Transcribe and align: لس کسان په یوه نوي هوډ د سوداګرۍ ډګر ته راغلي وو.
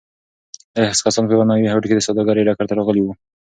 لس 0.87 0.99
کسان 1.05 1.23
په 1.25 1.33
یوه 1.35 1.45
نوي 1.51 1.67
هوډ 1.69 1.83
د 1.93 2.05
سوداګرۍ 2.07 2.41
ډګر 2.47 2.65
ته 2.69 2.73
راغلي 2.79 3.01
وو. 3.03 3.13